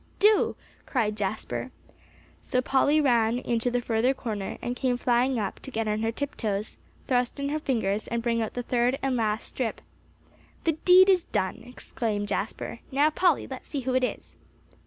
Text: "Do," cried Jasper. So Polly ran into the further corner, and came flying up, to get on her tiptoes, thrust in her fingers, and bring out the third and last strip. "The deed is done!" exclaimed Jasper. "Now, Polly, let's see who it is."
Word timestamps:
"Do," 0.17 0.55
cried 0.87 1.15
Jasper. 1.15 1.69
So 2.41 2.59
Polly 2.59 2.99
ran 2.99 3.37
into 3.37 3.69
the 3.69 3.81
further 3.83 4.15
corner, 4.15 4.57
and 4.59 4.75
came 4.75 4.97
flying 4.97 5.37
up, 5.37 5.59
to 5.59 5.69
get 5.69 5.87
on 5.87 6.01
her 6.01 6.11
tiptoes, 6.11 6.79
thrust 7.07 7.39
in 7.39 7.49
her 7.49 7.59
fingers, 7.59 8.07
and 8.07 8.23
bring 8.23 8.41
out 8.41 8.55
the 8.55 8.63
third 8.63 8.97
and 9.03 9.15
last 9.15 9.47
strip. 9.47 9.79
"The 10.63 10.71
deed 10.71 11.07
is 11.07 11.25
done!" 11.25 11.61
exclaimed 11.67 12.29
Jasper. 12.29 12.79
"Now, 12.91 13.11
Polly, 13.11 13.45
let's 13.45 13.67
see 13.69 13.81
who 13.81 13.93
it 13.93 14.03
is." 14.03 14.35